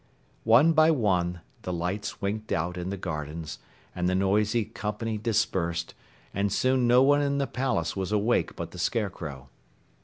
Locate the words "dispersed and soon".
5.19-6.87